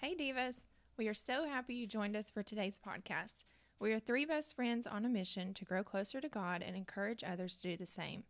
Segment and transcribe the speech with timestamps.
[0.00, 0.66] Hey, Divas.
[0.98, 3.46] We are so happy you joined us for today's podcast.
[3.80, 7.24] We are three best friends on a mission to grow closer to God and encourage
[7.24, 8.24] others to do the same.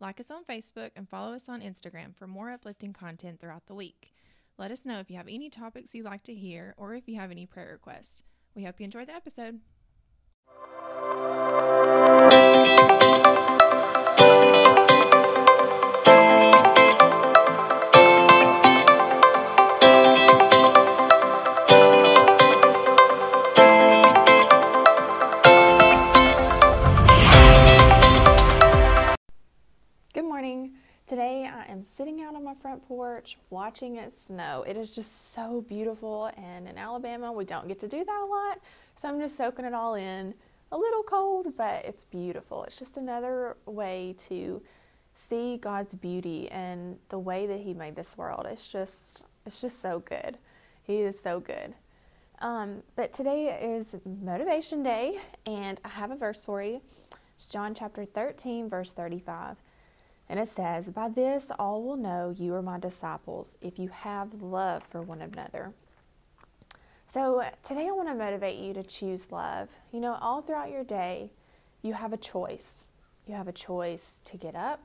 [0.00, 3.74] Like us on Facebook and follow us on Instagram for more uplifting content throughout the
[3.74, 4.14] week.
[4.56, 7.16] Let us know if you have any topics you'd like to hear or if you
[7.16, 8.22] have any prayer requests.
[8.54, 9.60] We hope you enjoy the episode.
[31.10, 34.64] Today I am sitting out on my front porch watching it snow.
[34.64, 38.26] It is just so beautiful, and in Alabama, we don't get to do that a
[38.26, 38.60] lot,
[38.94, 40.34] so I'm just soaking it all in.
[40.70, 42.62] A little cold, but it's beautiful.
[42.62, 44.62] It's just another way to
[45.16, 48.46] see God's beauty and the way that He made this world.
[48.48, 50.38] It's just, it's just so good.
[50.84, 51.74] He is so good.
[52.38, 56.80] Um, but today is Motivation Day, and I have a verse for you.
[57.34, 59.56] It's John chapter 13, verse 35.
[60.30, 64.40] And it says, By this all will know you are my disciples if you have
[64.40, 65.72] love for one another.
[67.08, 69.68] So today I want to motivate you to choose love.
[69.92, 71.32] You know, all throughout your day,
[71.82, 72.90] you have a choice.
[73.26, 74.80] You have a choice to get up.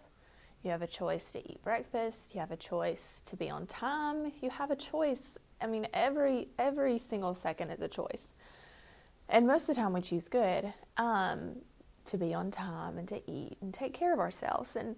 [0.64, 2.34] You have a choice to eat breakfast.
[2.34, 4.32] You have a choice to be on time.
[4.42, 5.38] You have a choice.
[5.62, 8.30] I mean, every every single second is a choice.
[9.30, 11.52] And most of the time we choose good um,
[12.08, 14.76] to be on time and to eat and take care of ourselves.
[14.76, 14.96] And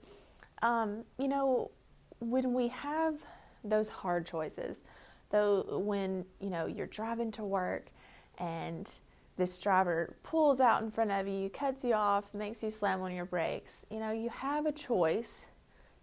[0.62, 1.72] um, you know,
[2.20, 3.16] when we have
[3.64, 4.82] those hard choices,
[5.30, 7.88] though, when you know you're driving to work
[8.38, 9.00] and
[9.38, 13.14] this driver pulls out in front of you, cuts you off, makes you slam on
[13.14, 15.46] your brakes, you know, you have a choice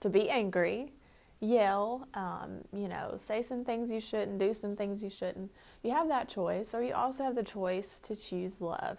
[0.00, 0.92] to be angry,
[1.40, 5.50] yell, um, you know, say some things you shouldn't, do some things you shouldn't.
[5.82, 8.98] You have that choice, or you also have the choice to choose love.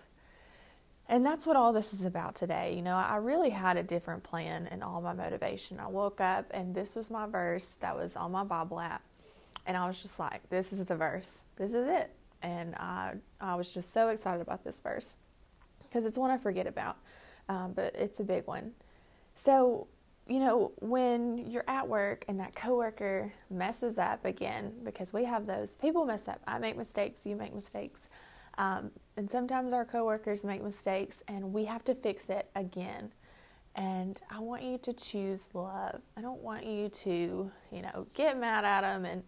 [1.08, 2.74] And that's what all this is about today.
[2.76, 5.80] You know, I really had a different plan and all my motivation.
[5.80, 9.04] I woke up and this was my verse that was on my Bible app.
[9.68, 11.44] And I was just like, this is the verse.
[11.58, 12.12] This is it.
[12.42, 15.18] And I, I was just so excited about this verse
[15.84, 16.98] because it's one I forget about,
[17.50, 18.72] um, but it's a big one.
[19.36, 19.88] So,
[20.28, 25.46] you know, when you're at work and that coworker messes up again, because we have
[25.46, 26.42] those people mess up.
[26.48, 28.10] I make mistakes, you make mistakes.
[28.58, 33.12] Um, and sometimes our coworkers make mistakes and we have to fix it again.
[33.76, 36.02] And I want you to choose love.
[36.16, 39.24] I don't want you to, you know, get mad at them and,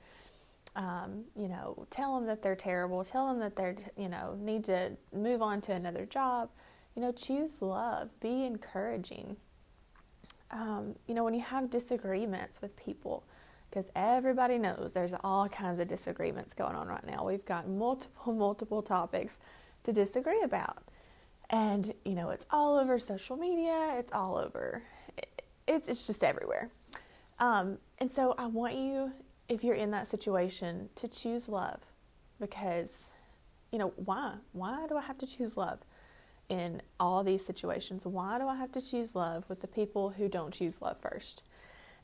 [0.75, 4.63] um, you know, tell them that they're terrible, tell them that they're, you know, need
[4.65, 6.49] to move on to another job.
[6.95, 9.37] You know, choose love, be encouraging.
[10.51, 13.25] Um, you know, when you have disagreements with people,
[13.69, 17.25] because everybody knows there's all kinds of disagreements going on right now.
[17.25, 19.39] We've got multiple, multiple topics
[19.83, 20.83] to disagree about.
[21.49, 24.83] And, you know, it's all over social media, it's all over,
[25.67, 26.69] it's, it's just everywhere.
[27.39, 29.11] Um, and so I want you,
[29.47, 31.79] if you're in that situation, to choose love
[32.39, 33.09] because,
[33.71, 34.33] you know, why?
[34.51, 35.79] Why do I have to choose love
[36.49, 38.05] in all these situations?
[38.05, 41.43] Why do I have to choose love with the people who don't choose love first?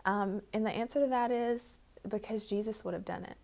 [0.06, 1.78] Um, and the answer to that is
[2.10, 3.38] because Jesus would have done it.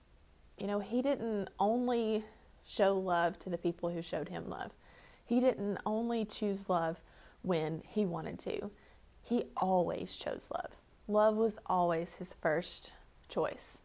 [0.58, 2.24] You know, He didn't only
[2.68, 4.72] show love to the people who showed Him love,
[5.25, 7.00] He didn't only choose love
[7.42, 8.72] when He wanted to,
[9.24, 10.72] He always chose love.
[11.08, 12.91] Love was always His first
[13.30, 13.80] choice.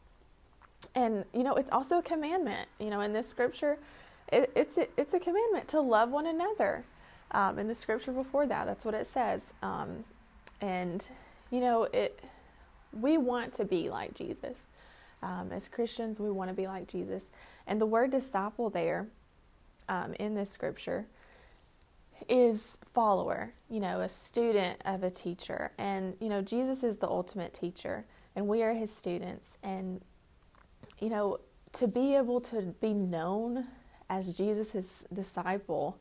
[0.94, 2.68] And, you know, it's also a commandment.
[2.78, 3.78] You know, in this scripture,
[4.32, 6.84] it, it's, a, it's a commandment to love one another.
[7.30, 9.54] Um, in the scripture before that, that's what it says.
[9.62, 10.04] Um,
[10.60, 11.04] and,
[11.50, 12.22] you know, it
[13.00, 14.66] we want to be like Jesus.
[15.22, 17.30] Um, as Christians, we want to be like Jesus.
[17.66, 19.06] And the word disciple there
[19.88, 21.06] um, in this scripture
[22.28, 25.70] is follower, you know, a student of a teacher.
[25.78, 28.04] And, you know, Jesus is the ultimate teacher,
[28.36, 29.58] and we are his students.
[29.62, 30.00] And,
[31.00, 31.38] you know,
[31.74, 33.66] to be able to be known
[34.08, 35.98] as Jesus' disciple,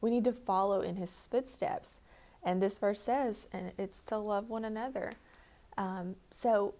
[0.00, 2.00] we need to follow in his footsteps.
[2.42, 5.12] And this verse says, and it's to love one another.
[5.76, 6.74] Um, so,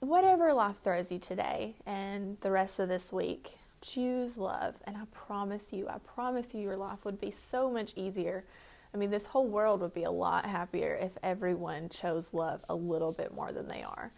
[0.00, 4.74] whatever life throws you today and the rest of this week, choose love.
[4.86, 8.44] And I promise you, I promise you, your life would be so much easier.
[8.92, 12.74] I mean, this whole world would be a lot happier if everyone chose love a
[12.74, 14.10] little bit more than they are.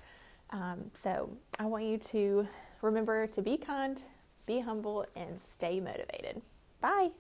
[0.51, 2.49] Um, so, I want you to
[2.83, 4.03] remember to be kind,
[4.47, 6.43] be humble, and stay motivated.
[6.81, 7.11] Bye.